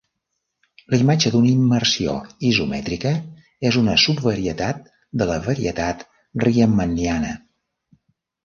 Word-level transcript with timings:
La 0.93 0.99
imatge 1.01 1.31
d'una 1.33 1.49
immersió 1.51 2.15
isomètrica 2.51 3.11
és 3.71 3.79
una 3.83 3.99
subvarietat 4.05 4.81
de 5.23 5.29
la 5.33 5.39
varietat 5.51 6.03
riemanniana. 6.47 7.39